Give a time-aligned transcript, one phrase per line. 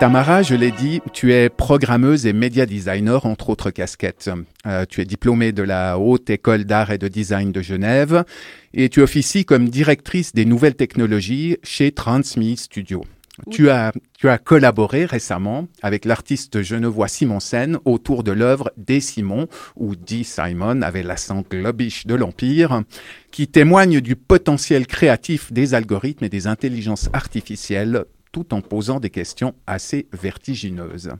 [0.00, 4.30] Tamara, je l'ai dit, tu es programmeuse et média designer, entre autres casquettes.
[4.66, 8.24] Euh, tu es diplômée de la Haute École d'Art et de Design de Genève
[8.72, 13.04] et tu officies comme directrice des nouvelles technologies chez Transmi Studio.
[13.50, 19.00] Tu as, tu as collaboré récemment avec l'artiste genevois Simon Sen autour de l'œuvre Des
[19.00, 20.22] Simon, où D.
[20.24, 22.84] Simon avait l'accent globish de l'Empire,
[23.30, 29.10] qui témoigne du potentiel créatif des algorithmes et des intelligences artificielles tout en posant des
[29.10, 31.10] questions assez vertigineuses.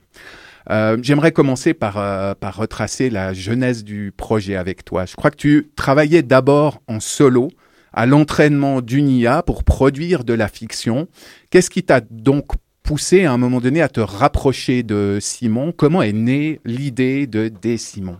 [0.70, 5.06] Euh, J'aimerais commencer par, euh, retracer la genèse du projet avec toi.
[5.06, 7.48] Je crois que tu travaillais d'abord en solo
[7.92, 11.08] à l'entraînement d'une IA pour produire de la fiction.
[11.50, 15.72] Qu'est-ce qui t'a donc poussé à un moment donné à te rapprocher de Simon?
[15.72, 18.18] Comment est née l'idée de Des Simon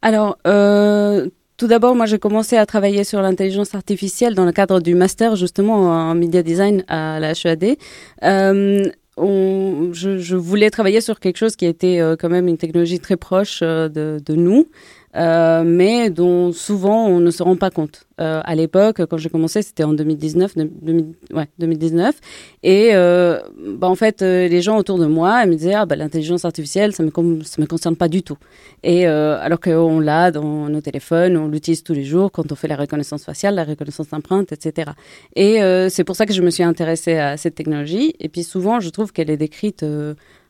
[0.00, 1.28] Alors, euh,
[1.62, 5.36] tout d'abord, moi, j'ai commencé à travailler sur l'intelligence artificielle dans le cadre du master,
[5.36, 5.76] justement,
[6.10, 7.76] en media design à la HEAD.
[8.24, 8.82] Euh,
[9.16, 13.16] on, je, voulais travailler sur quelque chose qui était euh, quand même une technologie très
[13.16, 14.66] proche euh, de, nous.
[15.14, 18.06] Euh, mais dont souvent on ne se rend pas compte.
[18.20, 22.14] Euh, à l'époque, quand j'ai commencé, c'était en 2019, 2000, ouais, 2019,
[22.62, 23.38] et euh,
[23.76, 26.94] bah, en fait, euh, les gens autour de moi me disaient ah bah l'intelligence artificielle,
[26.94, 27.10] ça me
[27.42, 28.38] ça me concerne pas du tout.
[28.82, 32.54] Et euh, alors qu'on l'a dans nos téléphones, on l'utilise tous les jours quand on
[32.54, 34.92] fait la reconnaissance faciale, la reconnaissance d'empreinte, etc.
[35.36, 38.14] Et c'est pour ça que je me suis intéressée à cette technologie.
[38.18, 39.84] Et puis souvent, je trouve qu'elle est décrite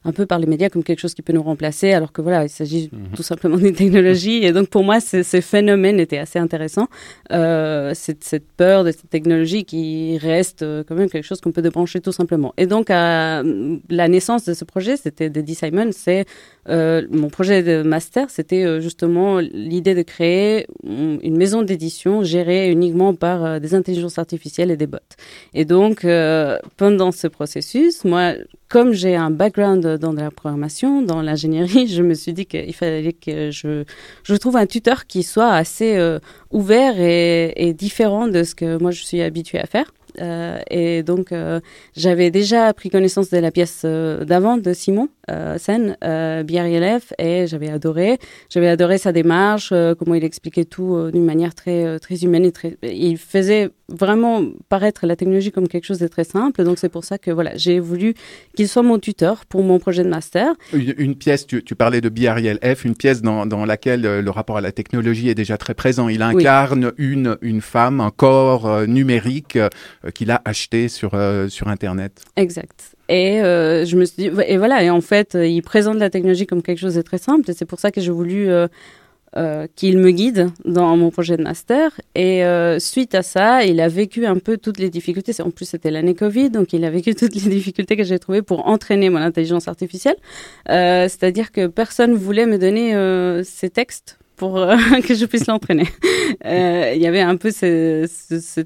[0.04, 2.44] un peu par les médias comme quelque chose qui peut nous remplacer, alors que voilà,
[2.44, 3.16] il s'agit mmh.
[3.16, 4.44] tout simplement d'une technologie.
[4.44, 6.88] Et donc pour moi, ce phénomène était assez intéressant.
[7.32, 11.52] Euh, cette, cette, peur de cette technologie qui reste euh, quand même quelque chose qu'on
[11.52, 12.52] peut débrancher tout simplement.
[12.56, 13.42] Et donc à
[13.88, 16.26] la naissance de ce projet, c'était d'Eddie Simon, c'est
[16.68, 22.70] euh, mon projet de master, c'était euh, justement l'idée de créer une maison d'édition gérée
[22.70, 24.98] uniquement par des intelligences artificielles et des bots.
[25.54, 28.34] Et donc, euh, pendant ce processus, moi,
[28.68, 33.12] comme j'ai un background dans la programmation, dans l'ingénierie, je me suis dit qu'il fallait
[33.12, 33.84] que je,
[34.24, 36.18] je trouve un tuteur qui soit assez euh,
[36.50, 39.92] ouvert et, et différent de ce que moi je suis habituée à faire.
[40.20, 41.60] Euh, et donc, euh,
[41.96, 45.08] j'avais déjà pris connaissance de la pièce euh, d'avant de Simon
[45.56, 48.18] Sen, euh, Biarrielef, et j'avais adoré.
[48.50, 52.76] J'avais adoré sa démarche, comment il expliquait tout d'une manière très, très humaine et très.
[52.82, 56.64] Il faisait vraiment paraître la technologie comme quelque chose de très simple.
[56.64, 58.14] Donc, c'est pour ça que voilà, j'ai voulu
[58.54, 60.52] qu'il soit mon tuteur pour mon projet de master.
[60.74, 64.58] Une, une pièce, tu, tu, parlais de Biarriel-F, une pièce dans, dans laquelle le rapport
[64.58, 66.08] à la technologie est déjà très présent.
[66.08, 66.92] Il incarne oui.
[66.98, 69.56] une, une femme, un corps numérique
[70.10, 72.22] qu'il a acheté sur, euh, sur Internet.
[72.36, 72.96] Exact.
[73.08, 76.46] Et euh, je me suis dit, et voilà, et en fait, il présente la technologie
[76.46, 78.68] comme quelque chose de très simple, et c'est pour ça que j'ai voulu euh,
[79.34, 81.98] euh, qu'il me guide dans mon projet de master.
[82.14, 85.32] Et euh, suite à ça, il a vécu un peu toutes les difficultés.
[85.40, 88.42] En plus, c'était l'année Covid, donc il a vécu toutes les difficultés que j'ai trouvées
[88.42, 90.16] pour entraîner mon intelligence artificielle.
[90.68, 94.52] Euh, C'est-à-dire que personne voulait me donner euh, ces textes pour
[95.08, 95.88] que je puisse l'entraîner.
[96.44, 98.60] Il y avait un peu ce, ce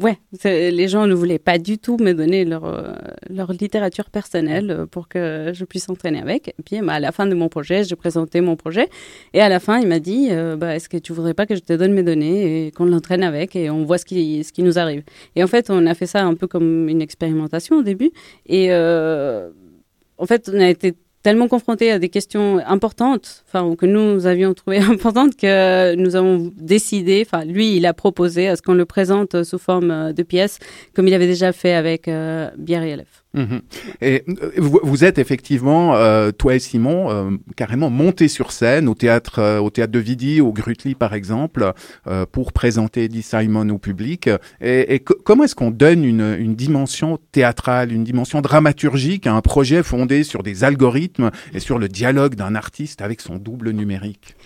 [0.00, 2.94] ouais, les gens ne voulaient pas du tout me donner leur, euh,
[3.28, 6.48] leur littérature personnelle euh, pour que je puisse entraîner avec.
[6.48, 8.88] Et puis, bah, à la fin de mon projet, j'ai présenté mon projet.
[9.34, 11.54] Et à la fin, il m'a dit, euh, bah, est-ce que tu voudrais pas que
[11.54, 14.52] je te donne mes données et qu'on l'entraîne avec et on voit ce qui, ce
[14.52, 15.02] qui nous arrive.
[15.36, 18.10] Et en fait, on a fait ça un peu comme une expérimentation au début.
[18.46, 24.26] Et en fait, on a été tellement confrontés à des questions importantes, enfin que nous
[24.26, 28.74] avions trouvé importantes que nous avons décidé, enfin lui il a proposé à ce qu'on
[28.74, 30.58] le présente sous forme de pièce
[30.94, 33.21] comme il avait déjà fait avec euh, LF.
[33.34, 33.58] Mmh.
[34.02, 34.24] Et
[34.58, 39.38] vous, vous, êtes effectivement, euh, toi et Simon, euh, carrément montés sur scène au théâtre,
[39.38, 41.72] euh, au théâtre de Vidi, au Grutli par exemple,
[42.06, 44.28] euh, pour présenter Eddie Simon au public.
[44.60, 49.40] Et, et comment est-ce qu'on donne une, une, dimension théâtrale, une dimension dramaturgique à un
[49.40, 54.36] projet fondé sur des algorithmes et sur le dialogue d'un artiste avec son double numérique?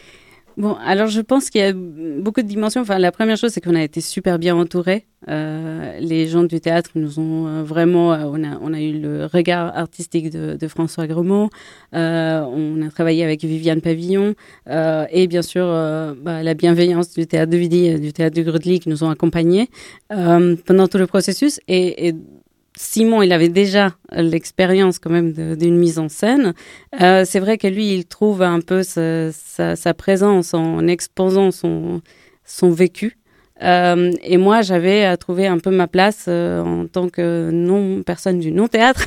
[0.56, 2.80] Bon, alors je pense qu'il y a beaucoup de dimensions.
[2.80, 5.04] Enfin, la première chose, c'est qu'on a été super bien entourés.
[5.28, 8.14] Euh, les gens du théâtre nous ont euh, vraiment.
[8.14, 11.50] Euh, on, a, on a eu le regard artistique de, de François Gremont.
[11.94, 14.34] Euh, on a travaillé avec Viviane Pavillon.
[14.70, 18.80] Euh, et bien sûr, bah, la bienveillance du théâtre de Vidi, du théâtre du Grudely
[18.80, 19.68] qui nous ont accompagnés
[20.08, 21.60] pendant tout le processus.
[21.68, 22.14] Et, et
[22.78, 26.52] Simon, il avait déjà l'expérience quand même d'une mise en scène.
[27.00, 31.50] Euh, c'est vrai que lui, il trouve un peu sa, sa, sa présence en exposant
[31.50, 32.02] son,
[32.44, 33.16] son vécu.
[33.62, 38.02] Euh, et moi, j'avais à trouver un peu ma place euh, en tant que non
[38.02, 39.06] personne du non théâtre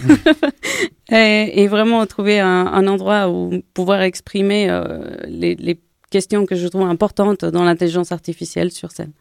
[1.11, 5.79] et, et, vraiment trouver un, un, endroit où pouvoir exprimer euh, les, les
[6.09, 9.11] questions que je trouve importantes dans l'intelligence artificielle sur scène.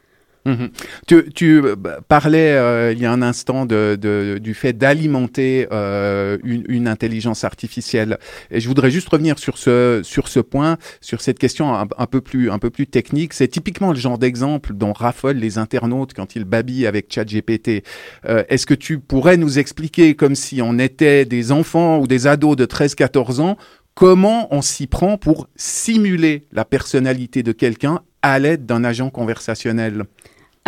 [0.44, 0.70] Mhm.
[1.06, 5.68] Tu, tu, bah, parlais euh, il y a un instant de, de du fait d'alimenter
[5.72, 8.18] euh, une, une, intelligence artificielle
[8.50, 12.06] et je voudrais juste revenir sur ce sur ce point, sur cette question un, un
[12.06, 13.34] peu plus un peu plus technique.
[13.34, 17.82] C'est typiquement le genre d'exemple dont raffolent les internautes quand ils babillent avec ChatGPT.
[18.26, 22.26] Euh, Est-ce que tu pourrais nous expliquer comme si on était des enfants ou des
[22.26, 23.56] ados de 13-14 ans
[23.98, 30.04] comment on s'y prend pour simuler la personnalité de quelqu'un à l'aide d'un agent conversationnel?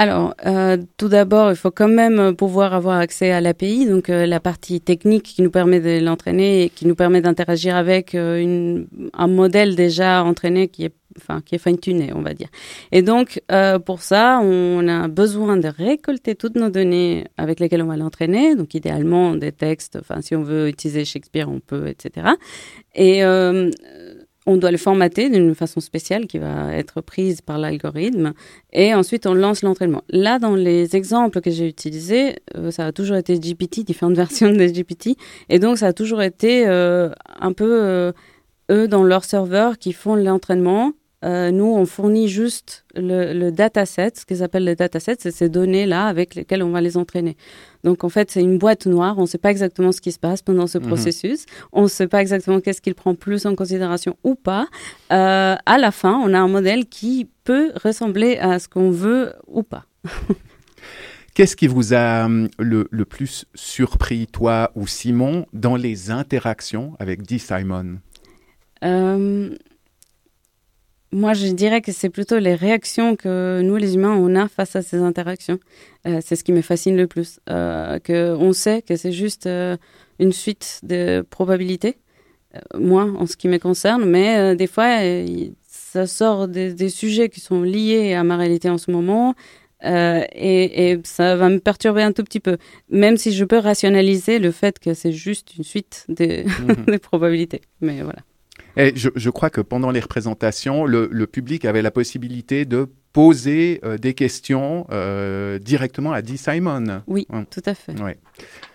[0.01, 4.25] Alors, euh, tout d'abord, il faut quand même pouvoir avoir accès à l'API, donc euh,
[4.25, 8.41] la partie technique qui nous permet de l'entraîner et qui nous permet d'interagir avec euh,
[8.41, 12.49] une, un modèle déjà entraîné qui est enfin qui est fine-tuné, on va dire.
[12.93, 17.83] Et donc euh, pour ça, on a besoin de récolter toutes nos données avec lesquelles
[17.83, 18.55] on va l'entraîner.
[18.55, 19.99] Donc idéalement des textes.
[20.01, 22.29] Enfin, si on veut utiliser Shakespeare, on peut, etc.
[22.95, 23.71] Et euh,
[24.47, 28.33] on doit le formater d'une façon spéciale qui va être prise par l'algorithme
[28.73, 30.03] et ensuite on lance l'entraînement.
[30.09, 34.51] Là, dans les exemples que j'ai utilisés, euh, ça a toujours été GPT, différentes versions
[34.51, 35.17] de GPT,
[35.49, 38.13] et donc ça a toujours été euh, un peu euh,
[38.71, 40.93] eux dans leur serveur qui font l'entraînement
[41.23, 46.07] nous, on fournit juste le, le dataset, ce qu'ils appellent le dataset, c'est ces données-là
[46.07, 47.37] avec lesquelles on va les entraîner.
[47.85, 49.19] Donc, en fait, c'est une boîte noire.
[49.19, 50.87] On ne sait pas exactement ce qui se passe pendant ce mmh.
[50.87, 51.47] processus.
[51.73, 54.67] On ne sait pas exactement qu'est-ce qu'il prend plus en considération ou pas.
[55.13, 59.33] Euh, à la fin, on a un modèle qui peut ressembler à ce qu'on veut
[59.47, 59.85] ou pas.
[61.35, 66.95] Qu'est-ce qui vous a hum, le, le, plus surpris, toi ou Simon, dans les interactions
[66.99, 67.39] avec D.
[67.39, 67.99] Simon?
[68.85, 69.57] Euh,
[71.13, 74.77] moi, je dirais que c'est plutôt les réactions que nous, les humains, on a face
[74.77, 75.59] à ces interactions.
[76.07, 77.41] Euh, c'est ce qui me fascine le plus.
[77.49, 79.77] Euh, que on sait que c'est juste euh,
[80.21, 81.97] une suite de probabilités,
[82.77, 84.99] moi, en ce qui me concerne, mais des fois,
[85.69, 89.37] ça sort des, des, sujets qui sont liés à ma réalité en ce moment.
[89.85, 92.59] Et, et, ça va me perturber un tout petit peu,
[92.91, 96.91] même si je peux rationaliser le fait que c'est juste une suite de, mmh.
[96.91, 97.61] des probabilités.
[97.81, 98.19] Mais voilà.
[98.77, 102.89] Et je, je, crois que pendant les représentations, le, le, public avait la possibilité de
[103.13, 107.03] poser euh, des questions euh, directement à Dee Simon.
[107.07, 107.45] Oui, ouais.
[107.51, 107.99] tout à fait.
[108.01, 108.19] Ouais.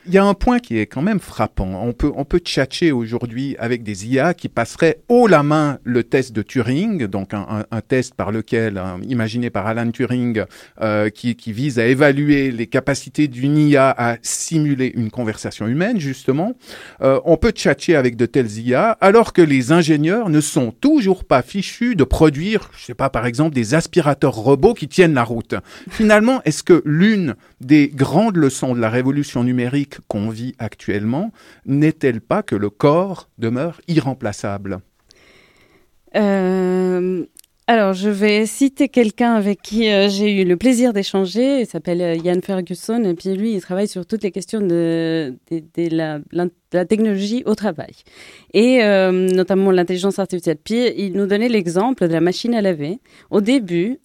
[0.08, 1.82] Il y a un point qui est quand même frappant.
[1.84, 6.04] On peut, on peut tchatcher aujourd'hui avec des IA qui passeraient haut la main le
[6.04, 10.44] test de Turing, donc un, un, un test par lequel, un, imaginé par Alan Turing,
[10.82, 16.00] euh, qui, qui, vise à évaluer les capacités d'une IA à simuler une conversation humaine,
[16.00, 16.54] justement.
[17.02, 21.24] Euh, on peut tchatcher avec de telles IA, alors que les ingénieurs ne sont toujours
[21.24, 25.24] pas fichus de produire, je sais pas, par exemple, des aspirateurs robots qui tiennent la
[25.24, 25.56] route.
[25.90, 31.32] Finalement, est-ce que l'une des grandes leçons de la révolution numérique qu'on vit actuellement
[31.66, 34.80] n'est-elle pas que le corps demeure irremplaçable?
[36.16, 37.26] Euh,
[37.68, 41.62] alors, je vais citer quelqu'un avec qui euh, j'ai eu le plaisir d'échanger.
[41.62, 43.04] Il s'appelle euh, Ferguson.
[43.04, 45.34] Et puis, lui, il travaille sur toutes les questions de,
[45.76, 47.96] la, technologie au travail.
[48.54, 50.58] Et euh, notamment l'intelligence artificielle.
[50.64, 53.00] Puis, il nous donnait l'exemple de la machine à laver.
[53.32, 53.98] Au début,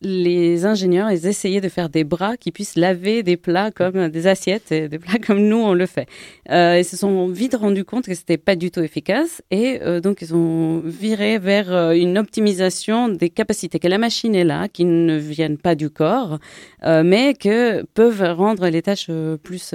[0.00, 4.26] les ingénieurs, ils essayaient de faire des bras qui puissent laver des plats comme des
[4.28, 6.06] assiettes, et des plats comme nous on le fait.
[6.50, 10.00] Euh, ils se sont vite rendus compte que c'était pas du tout efficace et euh,
[10.00, 14.68] donc ils ont viré vers euh, une optimisation des capacités que la machine est là,
[14.68, 16.38] qui ne viennent pas du corps,
[16.84, 19.74] euh, mais que peuvent rendre les tâches euh, plus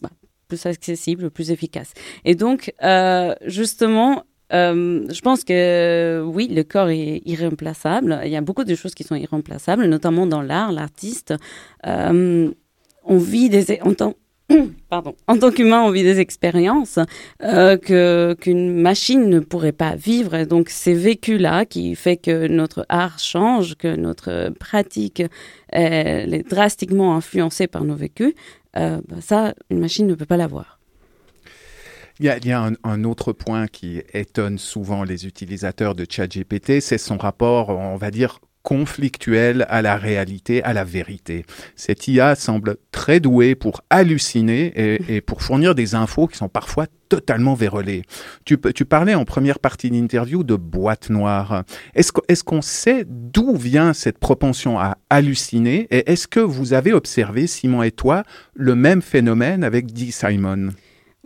[0.00, 0.10] bah,
[0.46, 1.94] plus accessibles, plus efficaces.
[2.24, 2.72] Et donc
[3.46, 8.20] justement euh, je pense que oui, le corps est irremplaçable.
[8.24, 11.34] Il y a beaucoup de choses qui sont irremplaçables, notamment dans l'art, l'artiste.
[11.86, 12.50] Euh,
[13.04, 14.14] on vit des en tant
[14.90, 15.14] Pardon.
[15.28, 16.98] En tant qu'humain, on vit des expériences
[17.42, 20.44] euh, que qu'une machine ne pourrait pas vivre.
[20.44, 25.22] Donc, ces vécus-là qui fait que notre art change, que notre pratique
[25.72, 28.34] est drastiquement influencée par nos vécus,
[28.74, 30.81] bah ça, une machine ne peut pas l'avoir.
[32.22, 37.16] Il y a, un, autre point qui étonne souvent les utilisateurs de ChatGPT, c'est son
[37.16, 41.44] rapport, on va dire, conflictuel à la réalité, à la vérité.
[41.74, 44.72] Cette IA semble très douée pour halluciner
[45.08, 48.02] et, pour fournir des infos qui sont parfois totalement vérolées.
[48.44, 51.64] Tu, parlais en première partie d'interview de boîte noire.
[51.96, 52.12] Est-ce
[52.44, 57.48] qu'on est sait d'où vient cette propension à halluciner et est-ce que vous avez observé,
[57.48, 58.22] Simon et toi,
[58.54, 60.68] le même phénomène avec Dee Simon?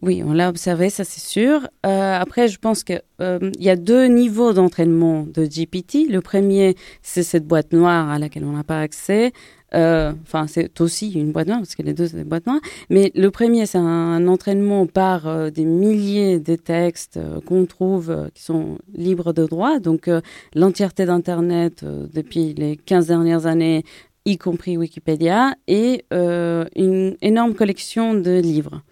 [0.03, 1.69] Oui, on l'a observé, ça c'est sûr.
[1.87, 6.11] Euh, après, je pense qu'il euh, y a deux niveaux d'entraînement de GPT.
[6.11, 9.33] Le premier, c'est cette boîte noire à laquelle on n'a pas accès.
[9.75, 12.61] Euh, enfin, c'est aussi une boîte noire, parce que les deux, c'est des boîtes noires.
[12.91, 18.79] Mais le premier, c'est un, entraînement par des milliers de textes qu'on trouve qui sont
[18.95, 19.79] libres de droit.
[19.79, 20.11] Donc,
[20.55, 23.83] l'entièreté d'Internet depuis les 15 dernières années,
[24.27, 28.83] y compris Wikipédia, et une énorme collection de livres.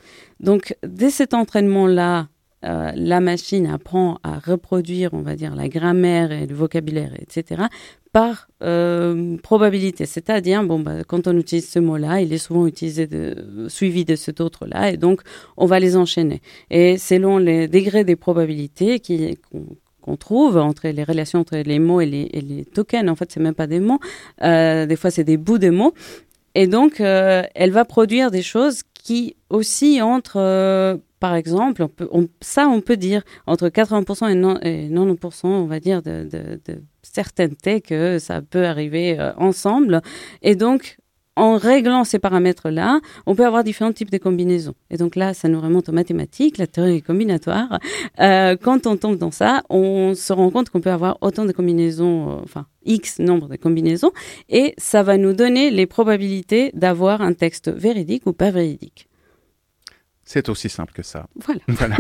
[0.40, 2.28] Donc, dès cet entraînement-là,
[2.64, 7.64] euh, la machine apprend à reproduire, on va dire, la grammaire et le vocabulaire, etc.,
[8.12, 10.06] par euh, probabilité.
[10.06, 13.08] C'est-à-dire, bon, bah, quand on utilise ce mot-là, il est souvent utilisé
[13.68, 15.20] suivi de cet autre-là, et donc
[15.56, 16.40] on va les enchaîner.
[16.70, 19.00] Et selon les degrés des probabilités
[20.04, 23.08] qu'on trouve entre les relations entre les mots et les, tokens.
[23.08, 24.00] En fait, c'est même pas des mots.
[24.42, 25.94] Euh, des fois, c'est des bouts de mots.
[26.54, 32.06] Et donc, elle va produire des choses qui aussi entre par exemple, on peut,
[32.42, 37.80] ça, on peut dire entre 80% et, 90%, on va dire, de, de, de, certaineté
[37.80, 40.02] que ça peut arriver euh, ensemble.
[40.42, 40.98] Et donc,
[41.36, 44.74] en réglant ces paramètres-là, on peut avoir différents types de combinaisons.
[44.90, 47.78] Et donc là, ça nous remonte aux mathématiques, la théorie combinatoire.
[48.20, 51.52] Euh, quand on tombe dans ça, on se rend compte qu'on peut avoir autant de
[51.52, 54.12] combinaisons, euh, enfin X nombre de combinaisons,
[54.48, 59.08] et ça va nous donner les probabilités d'avoir un texte véridique ou pas véridique.
[60.24, 61.26] C'est aussi simple que ça.
[61.36, 61.60] Voilà.
[61.68, 61.96] voilà.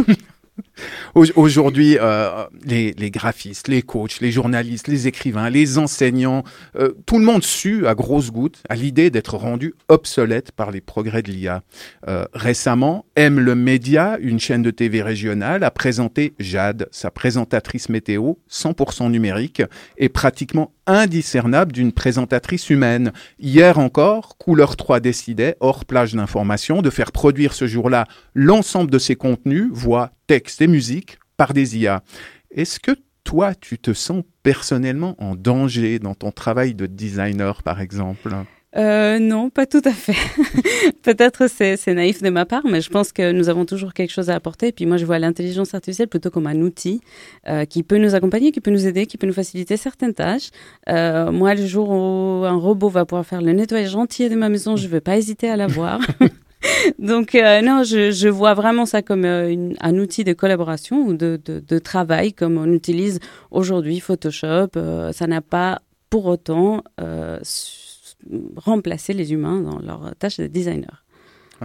[1.14, 6.44] Aujourd'hui, euh, les, les, graphistes, les coachs, les journalistes, les écrivains, les enseignants,
[6.76, 10.80] euh, tout le monde sue à grosses gouttes à l'idée d'être rendu obsolète par les
[10.80, 11.62] progrès de l'IA.
[12.08, 17.88] Euh, récemment, M le Média, une chaîne de TV régionale, a présenté Jade, sa présentatrice
[17.88, 19.62] météo, 100% numérique
[19.98, 23.12] et pratiquement indiscernable d'une présentatrice humaine.
[23.38, 28.98] Hier encore, Couleur 3 décidait, hors plage d'information, de faire produire ce jour-là l'ensemble de
[28.98, 32.02] ses contenus, voix, texte et musique, par des IA.
[32.50, 32.92] Est-ce que
[33.24, 38.30] toi, tu te sens personnellement en danger dans ton travail de designer, par exemple?
[38.76, 40.16] Euh, non, pas tout à fait.
[41.02, 44.10] Peut-être c'est, c'est naïf de ma part, mais je pense que nous avons toujours quelque
[44.10, 44.68] chose à apporter.
[44.68, 47.00] Et puis moi, je vois l'intelligence artificielle plutôt comme un outil
[47.48, 50.50] euh, qui peut nous accompagner, qui peut nous aider, qui peut nous faciliter certaines tâches.
[50.88, 54.48] Euh, moi, le jour où un robot va pouvoir faire le nettoyage entier de ma
[54.48, 56.00] maison, je ne vais pas hésiter à l'avoir.
[56.98, 61.40] Donc euh, non, je, vois vraiment ça comme euh, un outil de collaboration ou de,
[61.44, 64.68] de, de, travail comme on utilise aujourd'hui Photoshop.
[64.76, 66.82] Euh, ça n'a pas pour autant
[68.56, 71.03] remplacer les humains dans leur tâche de designer.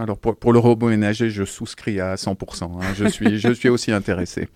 [0.00, 2.64] Alors pour, pour, le robot ménager, je souscris à 100%.
[2.64, 2.78] Hein.
[2.96, 4.48] Je, suis, je suis aussi intéressé.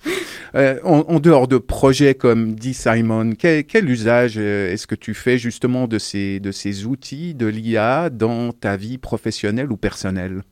[0.54, 5.12] Euh, en, dehors de projets comme dit Simon, quel, quel usage euh, est-ce que tu
[5.12, 10.42] fais justement de ces, de ces outils de l'IA dans ta vie professionnelle ou personnelle?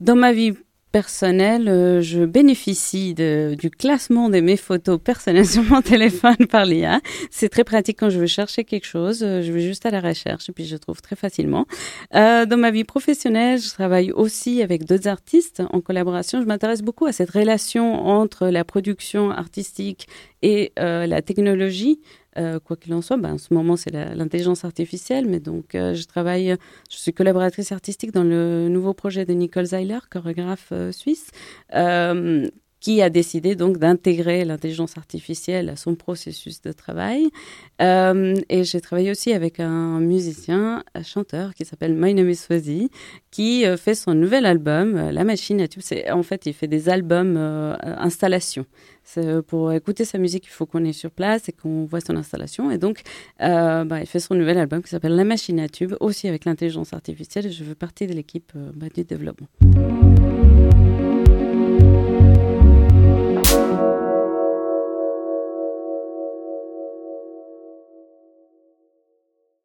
[0.00, 0.54] Dans ma vie
[0.92, 6.64] personnel, euh, je bénéficie de, du classement de mes photos personnelles sur mon téléphone par
[6.64, 7.00] l'IA.
[7.30, 9.22] C'est très pratique quand je veux chercher quelque chose.
[9.22, 11.66] Euh, je vais juste à la recherche et puis je trouve très facilement.
[12.14, 16.40] Euh, dans ma vie professionnelle, je travaille aussi avec d'autres artistes en collaboration.
[16.40, 20.08] Je m'intéresse beaucoup à cette relation entre la production artistique
[20.42, 22.00] et euh, la technologie.
[22.38, 25.94] Euh, quoi qu'il en soit, ben, en ce moment, c'est l'intelligence artificielle, mais donc euh,
[25.94, 26.56] je travaille,
[26.90, 31.30] je suis collaboratrice artistique dans le nouveau projet de Nicole Zeiler, chorégraphe euh, suisse,
[32.86, 37.30] qui a décidé donc d'intégrer l'intelligence artificielle à son processus de travail.
[37.80, 42.92] et j'ai travaillé aussi avec un musicien, un chanteur qui s'appelle My Name is Fuzzy,
[43.32, 45.82] qui fait son nouvel album, La Machine à tube.
[46.12, 47.36] En fait, il fait des albums
[47.82, 48.66] installations.
[49.18, 52.14] Euh, pour écouter sa musique, il faut qu'on est sur place et qu'on voit son
[52.16, 52.70] installation.
[52.70, 53.02] Et donc,
[53.40, 56.44] euh, bah, il fait son nouvel album qui s'appelle La Machine à tube, aussi avec
[56.44, 57.50] l'intelligence artificielle.
[57.50, 59.48] Je veux partie de l'équipe euh, du développement.